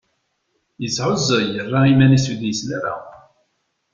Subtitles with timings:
[0.81, 2.95] Yesεuẓẓeg, yerra iman-is ur d-yesli ara.